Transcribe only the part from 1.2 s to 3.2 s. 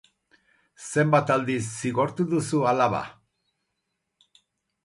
aldiz zigortu duzu alaba?